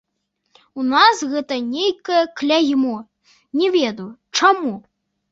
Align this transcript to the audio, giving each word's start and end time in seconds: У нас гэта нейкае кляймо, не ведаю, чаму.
У 0.83 0.83
нас 0.91 1.17
гэта 1.33 1.57
нейкае 1.73 2.21
кляймо, 2.41 2.95
не 3.61 3.67
ведаю, 3.75 4.07
чаму. 4.41 4.73